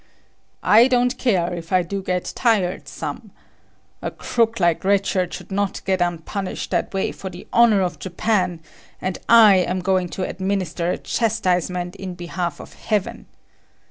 "I 0.63 0.87
don't 0.87 1.15
care 1.19 1.53
if 1.53 1.71
I 1.71 1.83
do 1.83 2.01
get 2.01 2.33
tired 2.35 2.87
some. 2.87 3.29
A 4.01 4.09
crook 4.09 4.59
like 4.59 4.83
Red 4.83 5.05
Shirt 5.05 5.31
should 5.31 5.51
not 5.51 5.85
go 5.85 5.95
unpunished 5.99 6.71
that 6.71 6.91
way 6.91 7.11
for 7.11 7.29
the 7.29 7.45
honor 7.53 7.83
of 7.83 7.99
Japan, 7.99 8.61
and 8.99 9.19
I 9.29 9.57
am 9.57 9.79
going 9.79 10.09
to 10.17 10.27
administer 10.27 10.89
a 10.89 10.97
chastisement 10.97 11.95
in 11.97 12.15
behalf 12.15 12.59
of 12.59 12.73
heaven." 12.73 13.27